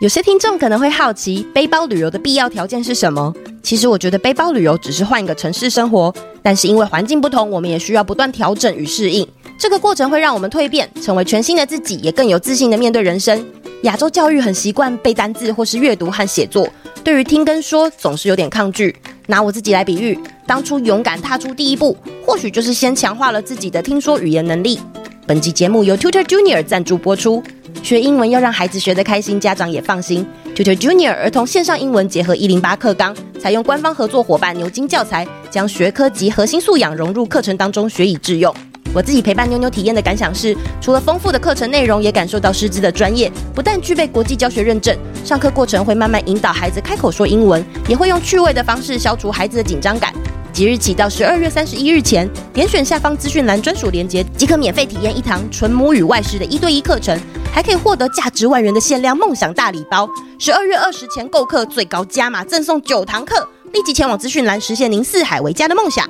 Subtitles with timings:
[0.00, 3.34] 有些听众可能会好奇，背包旅游的必要条件是什么？
[3.64, 9.26] 其实我觉得背包旅游只是换一个城市生活，但是因为环境不同，我们也需要不断调整与适应。
[9.58, 13.44] 这个过程会让我们蜕变，成为全新的自己，也更有自信地面对人生。
[13.82, 16.68] 亚洲教育很习惯背单字或是阅读和写作，
[17.02, 18.94] 对于听跟说总是有点抗拒。
[19.26, 24.78] 拿我自己来比喻，当初勇敢踏出第一步，或许就是先强化了自己的听说语言能力。
[25.26, 27.42] 本集节目由 Tutor Junior 赞助播出。
[27.82, 30.26] 学英文要让孩子学得开心，家长也放心。
[30.54, 38.54] Tutor Junior 儿童线上英文结合一零八课纲，采用官方合作伙伴牛津教材，将学科及核心素养融入课程当中，学以致用。
[38.94, 50.12] 我自己陪伴妞妞体验的感想是，除了丰富的课程内容，也感受到师资的专业，不但具备国际教学认证，上课过程会慢慢引导孩子开口说英文，也会用趣味的方式消除孩子的紧张感。
[50.58, 57.16] 即日起到十二月三十一日前，点选下方资讯栏专属链接，即可免费体验一堂纯母语外师的一对一课程，
[57.52, 60.10] 还可以获得价值万元的限量梦想大礼包。
[60.36, 66.04] 十二月二十前购课，最高加码赠送九堂课，立即前往资讯栏实现您四海为家的梦想。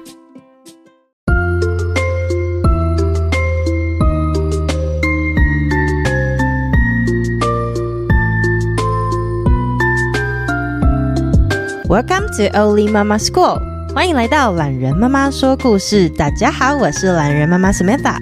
[11.87, 13.68] Welcome to Oli Mama School.
[13.95, 16.09] 欢迎来到懒人妈妈说故事。
[16.11, 18.17] 大家好，我是懒人妈妈 Samantha。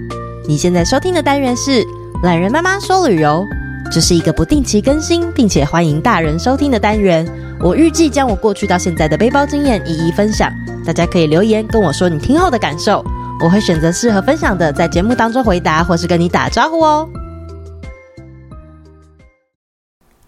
[0.47, 1.84] 你现在收听的单元是
[2.23, 3.45] 懒人妈妈说旅游，
[3.92, 7.27] 这是一个不定期更新，并且欢迎大人收听的单元。
[7.61, 10.50] 我预计将我过去到现在的背包经验一一分享，
[10.84, 13.05] 大家可以留言跟我说你听后的感受，
[13.45, 17.08] 我会选择适合分享的，在节目当中回答或是跟你打招呼哦。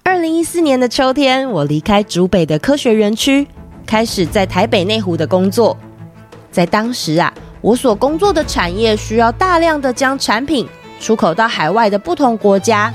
[0.03, 3.47] 二零一四年的秋天，我离开竹北的科学园区。
[3.89, 5.75] 开始在台北内湖的工作，
[6.53, 10.69] 在当时啊，我所工作的产业需要大量的将产品
[11.01, 12.93] 出口到海外的不同国家。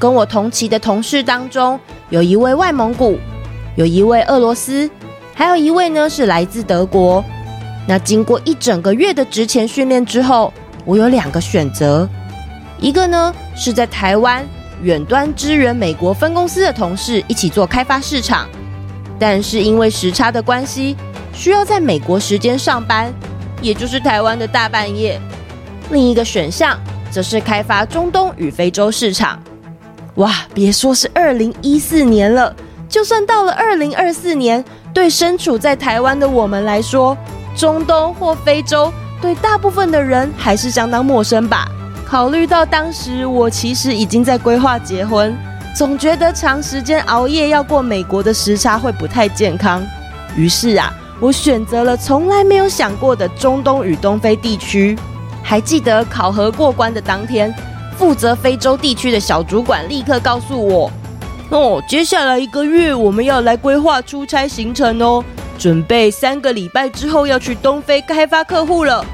[0.00, 1.78] 跟我同期的同事当中，
[2.08, 3.18] 有一位外蒙古，
[3.76, 4.90] 有一位俄罗斯，
[5.34, 7.22] 还有一位呢是来自德国。
[7.86, 10.50] 那经过一整个月的职前训练之后，
[10.86, 12.08] 我有两个选择，
[12.80, 14.42] 一个呢是在台湾
[14.82, 18.48] 远端支援美国分公司的同事一起做开发市场。
[19.18, 20.96] 但是因为时差的关系，
[21.32, 23.12] 需要在美国时间上班，
[23.60, 25.20] 也就是台湾的大半夜。
[25.90, 26.78] 另一个选项
[27.10, 29.42] 则是开发中东与非洲市场。
[30.16, 32.54] 哇，别说是二零一四年了，
[32.88, 37.16] 就算到了二零二四年，对身处在台湾的我们来说，
[37.56, 41.68] 中东或非洲对大部分的人还是相当陌生吧？
[42.06, 45.36] 考虑到当时我其实已经在规划结婚。
[45.78, 49.80] 总觉得长时间熬夜要过美国的时差会不太健康，
[50.34, 54.98] 于是啊，我选择了从来没有想过的中东与东非地区。
[55.40, 57.54] 还记得考核过关的当天，
[57.96, 60.90] 负责非洲地区的小主管立刻告诉我
[61.50, 65.22] ：“哦，接下来一个月我们要来规划出差行程哦，
[65.56, 69.06] 准备三个礼拜之后要去东非开发客户了。”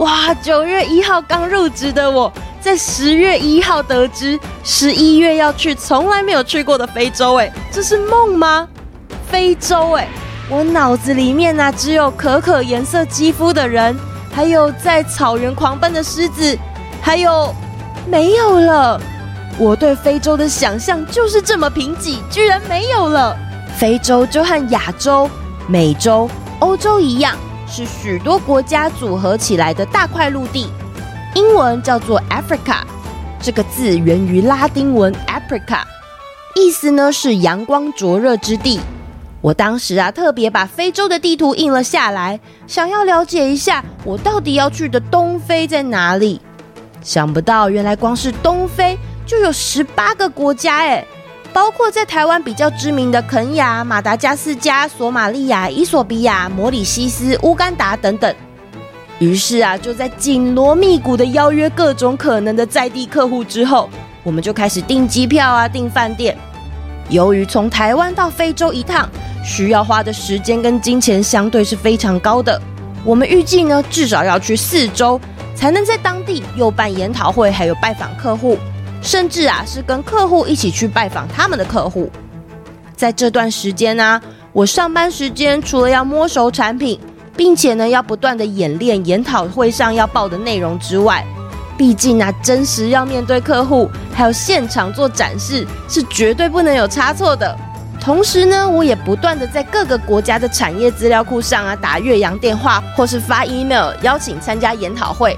[0.00, 2.32] 哇，九月一号刚入职的我。
[2.60, 8.68] 在十月一号得知十一月要去从来没有去过的非洲，哎，这是梦吗？
[9.30, 10.06] 非洲，哎，
[10.48, 13.96] 我脑子里面呢、啊、只有可可颜色肌肤的人，
[14.30, 16.58] 还有在草原狂奔的狮子，
[17.00, 17.54] 还有
[18.06, 19.00] 没有了。
[19.58, 23.36] 我对非洲的想象就是这么贫瘠，居然没有了。
[23.76, 25.30] 非洲就和亚洲、
[25.66, 26.28] 美洲、
[26.58, 27.34] 欧洲一样，
[27.66, 30.70] 是许多国家组合起来的大块陆地。
[31.34, 32.82] 英文叫做 Africa，
[33.40, 35.82] 这个字源于拉丁文 Africa，
[36.56, 38.80] 意思呢是阳光灼热之地。
[39.40, 46.40] 我当时啊特别把非洲的地图印了下来，想要了解一下我到底要去的东非在哪里。
[47.00, 51.06] 想不到原来光是东非就有十八个国家哎，
[51.52, 58.34] 包括在台湾比较知名的肯亚、马达加斯加、索马利亚、伊索比亚、摩里西斯、乌干达等等。
[59.20, 63.86] 于是啊，就在紧锣密鼓的邀约各种可能的在地客户之后，
[64.22, 66.34] 我们就开始订机票啊，订饭店。
[67.10, 69.06] 由于从台湾到非洲一趟
[69.44, 72.58] 需要花的时间跟金钱相对是非常高的，
[73.04, 75.20] 我们预计呢至少要去四周，
[75.54, 78.56] 才能在当地又办研讨会，还有拜访客户，
[79.02, 82.10] 甚至啊是跟客户一起去拜访他们的客户。
[82.96, 84.18] 在这段时间呢、
[84.54, 86.98] 我上班时间除了要摸熟产品。
[87.40, 91.24] 并且呢，要不断的演练研讨会上要报的内容之外，
[91.74, 97.56] 毕竟啊，真实要面对客户，还有现场做展示，是绝对不能有差错的。
[97.98, 105.34] 同时呢，我也不断的在各个国家的产业资料库上啊打越洋电话，或是发 email 邀请参加研讨会。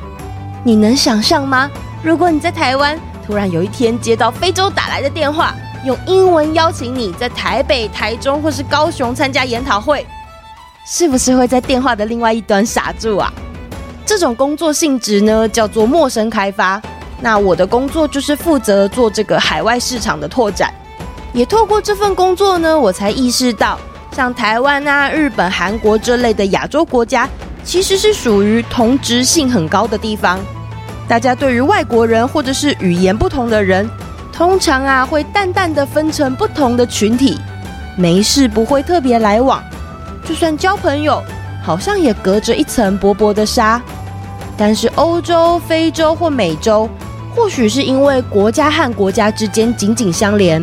[0.64, 1.70] 你能想象吗？
[2.02, 10.04] 如果你在台湾，突然有一天接到非洲打来的电话，用英文邀请你在台北、台中或是高雄参加研讨会，
[10.84, 13.32] 是不是会在电话的另外一端傻住啊？
[14.04, 16.82] 这种工作性质呢，叫做陌生开发。
[17.20, 20.74] 那我的工作就是负责做这个海外市场的拓展。
[21.32, 23.78] 也透过这份工作呢，我才意识到，
[24.10, 27.28] 像台湾啊、日本、韩国这类的亚洲国家，
[27.64, 30.40] 其实是属于同质性很高的地方。
[31.06, 33.88] 大家对于外国人或者是语言不同的人，
[34.32, 37.38] 通常啊会淡淡的分成不同的群体，
[37.96, 39.62] 没事不会特别来往。
[40.24, 41.22] 就算交朋友，
[41.62, 43.80] 好像也隔着一层薄薄的纱。
[44.56, 46.88] 但是欧洲、非洲或美洲，
[47.34, 50.62] 或许是因为国家和国家之间紧紧相连。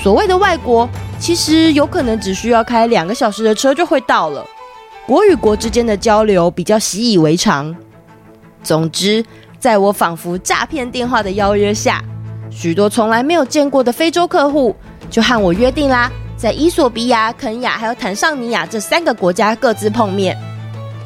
[0.00, 0.88] 所谓的外国，
[1.18, 4.44] 其实有可能只需要开两个小时的车就会到了。
[5.06, 7.74] 国与国之间的交流比较习以为常。
[8.62, 9.24] 总之，
[9.58, 12.02] 在我仿佛诈骗电话的邀约下，
[12.50, 14.74] 许多从来没有见过的非洲客户
[15.10, 20.36] 就和我约定啦，在伊索比亚、肯亚还有坦尚尼亚这三个国家各自碰面。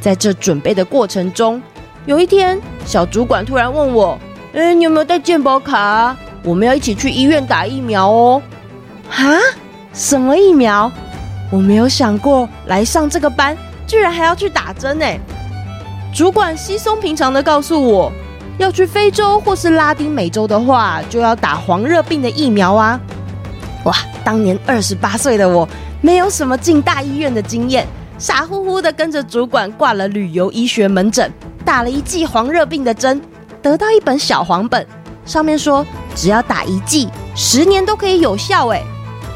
[0.01, 1.63] 在这准备的过程中，
[2.07, 4.19] 有一天，小主管突然问我
[4.55, 6.17] ：“诶，你有没有带健保卡？
[6.43, 8.43] 我们要一起去医院打疫苗哦。”
[9.09, 9.37] 哈？
[9.93, 10.91] 什么疫苗？
[11.53, 13.57] 我没有想过来上这个班，
[13.87, 15.07] 居然还要去打针呢。
[16.13, 18.11] 主管稀松平常的告诉我，
[18.59, 22.99] 要去非洲或是拉丁美洲的话，就要打黄热病的疫苗啊。
[23.85, 25.69] 哇，当年二十八岁的我，
[26.01, 27.87] 没有什么进大医院的经验，
[28.19, 31.33] 傻乎乎的跟着主管挂了旅游医学门诊，
[31.65, 33.21] 打了一剂黄热病的针，
[33.63, 34.87] 得到一本小黄本，
[35.25, 35.85] 上面说
[36.15, 38.69] 只要打一剂，十年都可以有效。
[38.69, 38.83] 哎。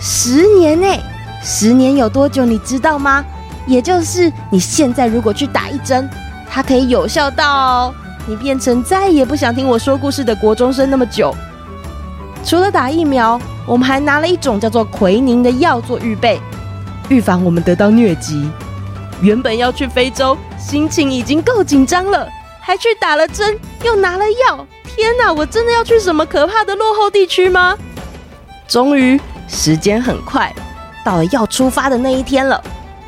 [0.01, 1.01] 十年哎，
[1.43, 2.45] 十年有多久？
[2.45, 3.25] 你知道吗？
[3.67, 6.07] 也就是你现在如果去打一针，
[6.51, 7.95] 它可以有效到
[8.27, 11.35] 你变成再也不想听我说故事的国中生那么久。
[12.45, 16.41] 除了打疫苗，我们还拿了一种叫做奎宁的药做预备，
[17.09, 18.49] 预防我们得到疟疾。
[19.21, 22.29] 原本要去非洲，心情已经够紧张了，
[22.61, 24.67] 还去打了针，又拿了药。
[24.85, 27.77] 天哪，我真的要去什么可怕的落后地区吗？
[28.69, 29.21] 终于。
[29.47, 30.53] 时间很快，
[31.05, 32.61] 到了要出发的那一天了。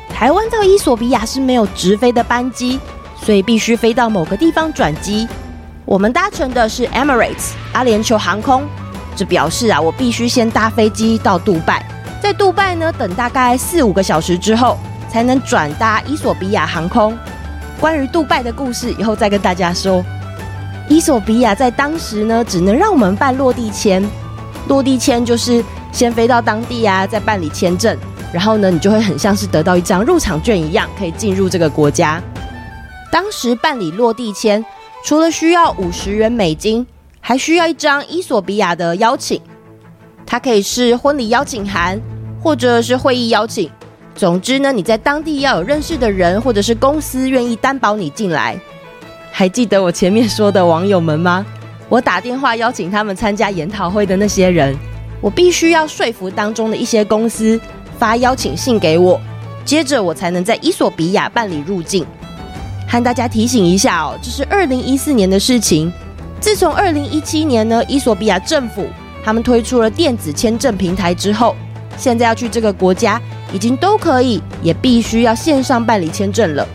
[0.07, 2.79] 台湾到伊索比亚是没有直飞的班机，
[3.19, 5.27] 所以必须飞到某个地方转机。
[5.83, 8.67] 我们搭乘的是 Emirates 阿联酋航空，
[9.17, 11.83] 这表示啊，我必须先搭飞机到杜拜，
[12.21, 14.77] 在杜拜呢等大概四五个小时之后，
[15.09, 17.17] 才能转搭伊索比亚航空。
[17.79, 20.05] 关于杜拜的故事，以后再跟大家说。
[20.87, 24.07] 伊索比亚在当时呢，只能让我们办落地签，
[24.67, 25.63] 落地签就是。
[25.89, 27.97] 先飞到当地啊，再办理签证，
[28.31, 32.21] 然后呢，你就会很像是得到一张入场券一样，可以进入这个国家。
[33.11, 34.63] 当时办理落地签，
[35.03, 36.85] 除了需要五十元美金，
[37.27, 39.41] 还需要一张伊索比亚的邀请，
[40.25, 41.99] 它可以是婚礼邀请函，
[42.41, 43.69] 或者是会议邀请。
[44.15, 48.57] 总之呢，你在当地要有认识的人，或者是公司愿意担保你进来。
[49.29, 51.45] 还记得我前面说的网友们吗？
[51.89, 54.73] 我打电话邀请他们参加研讨会的那些人。
[55.19, 57.59] 我必须要说服当中的一些公司
[57.99, 59.19] 发邀请信给我，
[59.65, 62.05] 接着我才能在伊索比亚办理入境。
[62.87, 65.91] 和大家提醒一下哦，这是二零一四年的事情。
[66.39, 68.87] 自从二零一七年呢，伊索比亚政府
[69.23, 71.55] 他们推出了电子签证平台之后，
[71.97, 76.65] 现在要去这个国家已经都可以，也必须要线上办理签证了。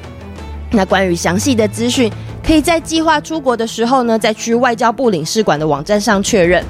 [0.71, 2.13] 那关于详细的资讯，
[2.45, 6.65] 可以在计划出国的时候呢，再去外交部领事馆的网站上确认。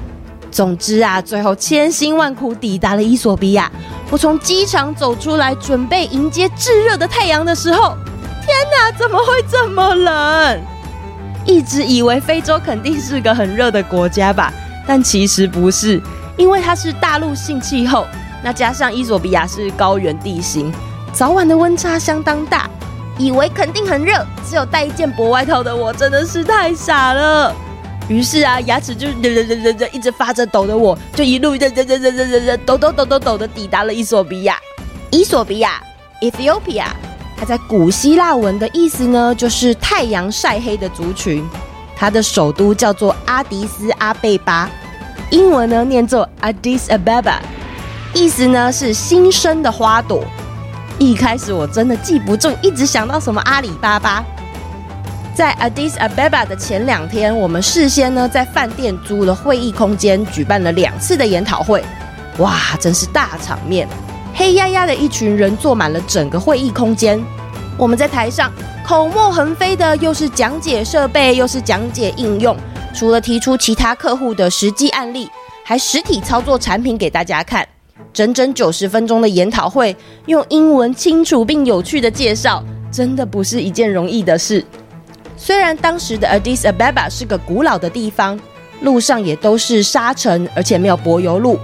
[0.51, 3.73] 总之啊，最后千辛万苦抵达了伊索比亚。
[4.11, 7.97] 我从机场走出来，准备迎接炙热的太阳的时候，
[8.45, 10.61] 天哪，怎么会这么冷？
[11.45, 14.53] 一直以为非洲肯定是个很热的国家吧，
[14.87, 16.01] 但其实不是，
[16.37, 18.07] 因为它是大陆性气候，
[18.43, 20.73] 那加上伊索比亚是高原地形，
[21.13, 22.71] 早晚的温差相当大，
[23.19, 27.55] 以为肯定很热，只有带一件薄外套的我真的是太傻了。
[28.09, 34.59] 于是啊，牙齿就嘚嘚嘚嘚嘚一直发着抖的我，就一路嘚嘚嘚嘚嘚嘚嘚抖抖抖抖抖的抵达了伊索比亚。
[35.11, 35.81] 伊索比亚
[36.21, 36.87] （Ethiopia）
[37.43, 41.45] 它在古希腊文的意思呢，就是太阳晒黑的族群。
[41.97, 44.71] 它的首都叫做阿迪斯阿贝巴，
[45.31, 47.39] 英文呢念作 Addis Ababa，
[48.15, 50.23] 意思呢是新生的花朵。
[51.01, 54.25] 一开始我真的记不住，一直想到什么阿里巴巴。
[55.35, 61.83] 在 Addis Ababa 的前两天，我们事先呢在饭店租了会议空间，举办了两次的研讨会。
[62.39, 63.89] 哇，真是大场面！
[64.43, 67.25] 黑压压的一群人坐满了整个会议空间。
[67.79, 68.53] 我们在台上
[68.85, 72.57] 口沫横飞的，又是讲解设备，又是讲解应用。
[72.93, 75.31] 除了提出其他客户的实际案例，
[75.63, 77.65] 还实体操作产品给大家看。
[78.13, 79.97] 整整九十分钟的研讨会，
[80.27, 84.65] 用英文清楚并有趣的介绍，真的不是一件容易的事。
[85.37, 88.37] 虽然当时的 Addis Ababa 是个古老的地方，
[88.81, 91.57] 路上也都是沙尘，而且没有柏油路，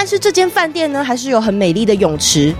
[0.00, 2.54] 但是这间饭店呢，还是有很美丽的泳池。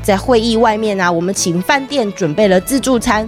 [0.00, 3.26] 在会议外面啊，我们请饭店准备了自助餐，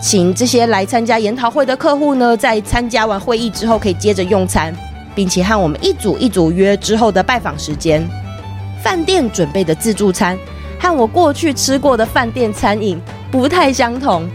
[0.00, 4.74] 请这些来参加研讨会的客户呢，在参加完会议之后可以接着用餐，
[5.14, 8.02] 并且和我们一组一组约之后的拜访时间。
[8.82, 10.38] 饭店准备的自助餐
[10.80, 12.98] 和我过去吃过的饭店餐饮
[13.30, 14.26] 不太相同，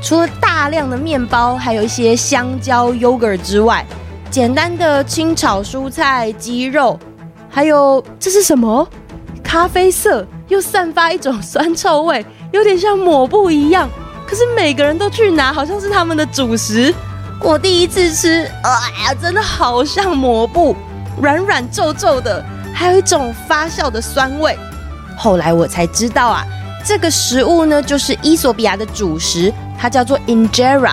[0.00, 3.84] 除了大量的面包，还有一些香蕉、yogurt 之外，
[4.30, 6.96] 简单的清炒蔬菜、鸡肉，
[7.58, 8.88] 还有这是什么？
[9.42, 13.90] 咖啡色又散发一种酸臭味，有点像抹布一样。
[14.24, 16.94] 可是每个人都去拿，好像是他们的主食。
[17.40, 20.76] 我第一次吃，哎呀，真的好像抹布，
[21.20, 22.44] 软软皱皱的。
[22.72, 24.56] 还有一种发酵的酸味，
[25.16, 26.46] 后来我才知道啊，
[26.86, 30.92] 这个食物呢就是伊索比亚的主食，它叫做 Injera。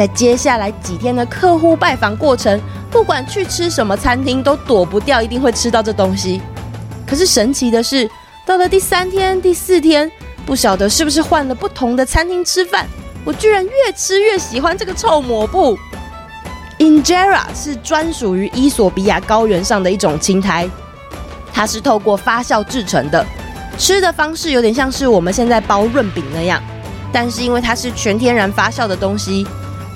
[0.00, 2.58] 在接下来几天的客户拜访过程，
[2.90, 6.40] 不管去吃什么餐厅，都躲不掉，一定会吃到这东西。
[7.06, 8.10] 可是神奇的是，
[8.46, 10.10] 到了第三天、第四天，
[10.46, 12.86] 不晓得是不是换了不同的餐厅吃饭，
[13.26, 15.78] 我居然越吃越喜欢这个臭抹布。
[16.78, 20.66] Injera 是专属于伊索比亚高原上的一种青苔。
[21.52, 23.22] 它是透过发酵制成的，
[23.76, 26.62] 吃的方式有点像是我们现在包润饼那样，
[27.12, 29.46] 但是因为它是全天然发酵的东西，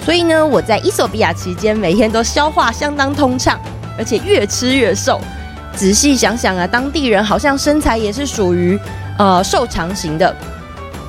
[0.05, 3.59] 所以呢，我在伊索比亚期间每天都消化相当通畅，
[3.97, 5.19] 而且越吃越瘦。
[5.75, 8.79] 仔细想想啊，当地人好像身材也是属于
[9.19, 10.37] 呃瘦长型的。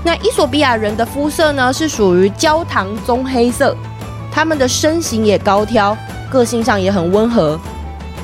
[0.04, 3.76] 那伊索比亚人的肤色呢是属于焦糖棕黑色，
[4.32, 5.96] 他们的身形也高挑，
[6.32, 7.60] 个性上也很温和。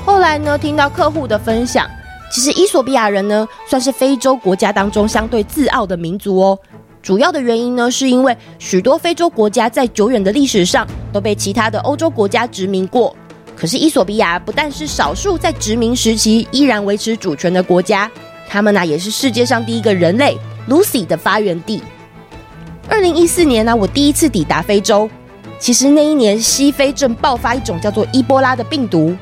[0.06, 1.86] 后来呢，听到客户的分享。
[2.32, 6.58] 其实，伊索比亚人呢，算是非洲国家当中相对自傲的民族哦。
[7.02, 13.16] 主要的原因呢，是因为许多非洲国家在久远的历史上都被其他的欧洲国家殖民过。
[13.56, 18.10] 可是，伊索比亚不但是少数在殖民时期依然维持主权的国家，
[18.48, 20.38] 他们呢、也是世界上第一个人类
[20.70, 21.82] Lucy 的发源地。
[22.88, 25.10] 二零一四年呢、我第一次抵达非洲。
[25.60, 29.16] 其实那一年，西非正爆发一种叫做伊波拉的病毒。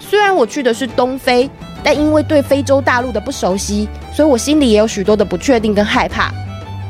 [0.00, 1.50] 虽然我去的是东非。
[1.84, 6.32] 但因为对非洲大陆的不熟悉，所以我心里也有许多的不确定跟害怕。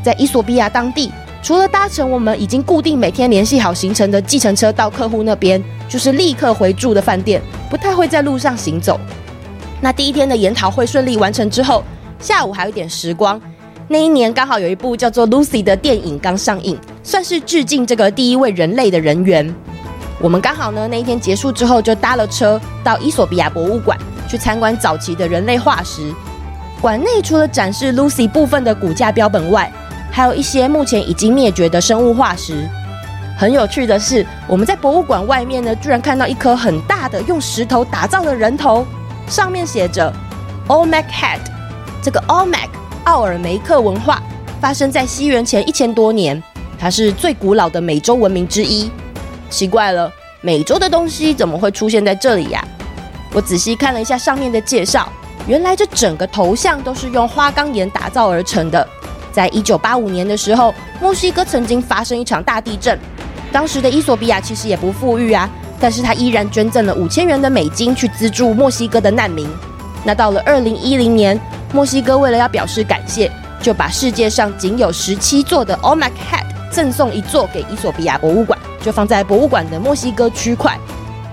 [0.06, 1.10] 在伊索比亚当地，
[1.42, 9.00] 除了搭乘我们已经固定每天联系好行程的计程车到客户那边，就是立刻回住的饭店，不太会在路上行走。
[9.80, 11.82] 那第一天的研讨会顺利完成之后，
[12.20, 13.40] 下午还有一点时光。
[13.88, 19.52] 那一年刚好有一部叫做《Lucy》的电影刚上映，算是致敬这个第一位人类的人员。
[20.20, 23.98] 我们刚好呢，那一天结束之后就搭了车到伊索比亚博物馆。
[24.28, 26.12] 去参观早期的人类化石，
[26.80, 29.72] 馆内除了展示 Lucy 部分的骨架标本外，
[30.16, 32.66] 还有一些目前已经灭绝的生物化石。
[33.37, 38.87] 很有趣的是，我们在博物馆外面呢，居然看到一颗很大的用石头打造的人头，
[39.28, 40.11] 上面写着
[40.68, 41.40] Olmec Head。
[42.02, 42.70] 这个 Olmec
[43.04, 44.23] 奥尔梅克文化
[44.58, 46.42] 发生在西元前一千多年，
[46.78, 48.90] 它是最古老的美洲文明之一。
[49.50, 52.66] 奇怪了，美洲的东西怎么会出现在这里呀？
[53.35, 55.12] 我仔细看了一下上面的介绍，
[55.46, 58.88] 原来这整个头像都是用花岗岩打造而成的。
[59.37, 62.99] 在一九八五年的时候，墨西哥曾经发生一场大地震，
[63.52, 65.47] 当时的伊索比亚其实也不富裕啊，
[65.78, 69.47] 但是他依然捐赠了五千元的美金去资助墨西哥的难民。
[70.07, 71.38] 那到了二零一零年，
[71.71, 80.78] 墨西哥为了要表示感谢，就把世界上仅有十七座的 Olmec Head 赠送一座给伊索比亚博物馆，就放在博物馆的墨西哥区块。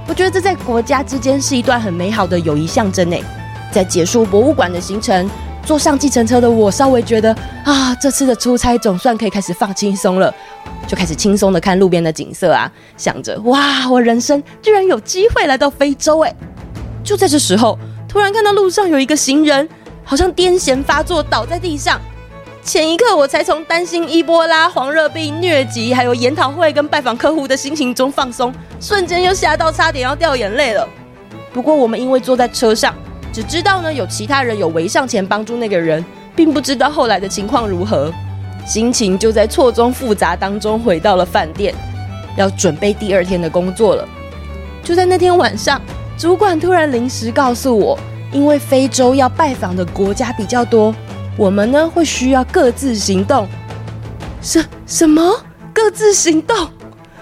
[0.10, 3.24] 我觉得这在国家之间是一段很美好的友谊象征诶。
[3.72, 5.29] 在结束博物馆的行程，
[5.65, 10.34] 坐上计程车的我稍微觉得啊，这次的出差总算可以开始放轻松了，
[10.86, 16.36] 就开始轻松的看路边的景色啊，想着哇，我人生居然有机会来到非洲诶。
[17.03, 17.77] 就在这时候，
[18.08, 19.67] 突然看到路上有一个行人，
[20.03, 22.00] 好像癫痫发作倒在地上。
[22.62, 30.88] 前一刻我才从担心伊波拉、黄热病、疟疾，还有研讨会跟拜访客户的心情中放松，瞬间又吓到差点要掉眼泪了。
[31.53, 32.96] 不过我们因为坐在车上，
[33.33, 38.13] 只知道呢有其他人有围上前帮助那个人，并不知道后来的情况如何，
[38.63, 41.73] 心情就在错综复杂当中回到了饭店，
[42.37, 44.07] 要准备第二天的工作了。
[44.83, 45.81] 就在那天晚上，
[46.15, 47.97] 主管突然临时告诉我，
[48.31, 50.93] 因为非洲要拜访的国家比较多。
[51.35, 53.47] 我们呢会需要各自行动，
[54.41, 56.69] 什什么各自行动？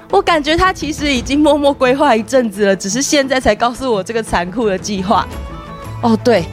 [0.10, 5.26] 我感觉他其实已经默默规划一阵子了，只是现在才告诉我这个残酷的计划。
[6.02, 6.46] 哦，对，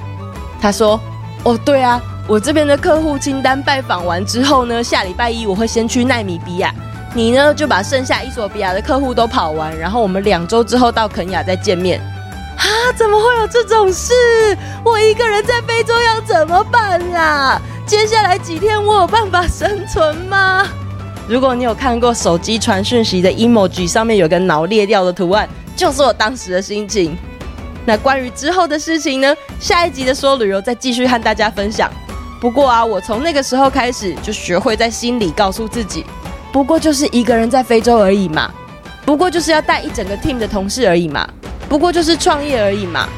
[0.61, 1.01] 他说，
[1.43, 6.75] 哦，对啊，我这边的客户清单拜访完之后呢，下礼拜一我会先去奈米比亚，
[7.15, 11.99] 你呢就把剩下衣索比亚的客户都跑完，然后我们两周之后到肯亚再见面。
[12.59, 14.13] 啊，怎么会有这种事？
[14.85, 17.61] 我一个人在非洲要怎么办啦？
[17.87, 20.67] 接下来几天我有办法生存吗？
[21.27, 27.17] 如果你有看过手机传讯息的 emoji，上面有个脑裂掉的图案，就是我当时的心情。
[27.89, 29.35] 那关于之后的事情呢？
[29.59, 31.91] 下一集的说旅游再继续和大家分享。
[32.39, 36.05] 不过啊，我从那个时候开始就学会在心里告诉自己，
[36.53, 38.53] 不过就是一个人在非洲而已嘛，
[39.07, 41.27] 不过就是要带一整个 team 的同事而已嘛，
[41.67, 43.09] 不过就是创业而已嘛，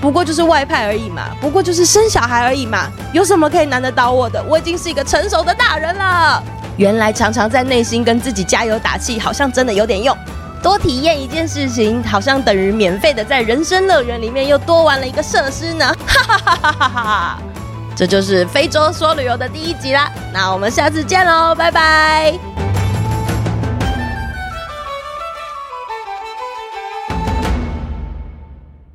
[0.00, 4.40] 不过就是外派而已嘛，不过就是生小孩而已嘛，有什么可以难得倒我的？
[4.48, 6.40] 我已经是一个成熟的大人了。
[6.76, 10.16] 原来常常在内心跟自己加油打气，好像真的有点用。
[10.62, 15.84] 多体验一件事情，好像等于免费的在人生乐园里面又多玩了一个设施呢。
[16.06, 17.38] 哈哈哈哈哈哈！
[17.94, 20.10] 这就是非洲说旅游的第一集啦。
[20.32, 22.71] 那我们下次见喽，拜拜。